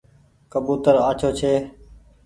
ڪبوتر 0.53 0.95
آڇو 1.09 1.29
ڇي۔ 1.39 1.53